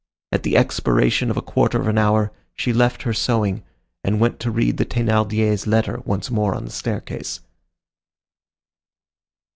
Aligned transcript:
At 0.31 0.41
the 0.41 0.57
expiration 0.57 1.29
of 1.29 1.37
a 1.37 1.43
quarter 1.43 1.79
of 1.79 1.87
an 1.87 1.99
hour 1.99 2.31
she 2.55 2.73
left 2.73 3.03
her 3.03 3.13
sewing 3.13 3.61
and 4.03 4.19
went 4.19 4.39
to 4.39 4.49
read 4.49 4.77
the 4.77 4.83
Thénardiers' 4.85 5.67
letter 5.67 6.01
once 6.05 6.31
more 6.31 6.55
on 6.55 6.65
the 6.65 6.71
staircase. 6.71 7.41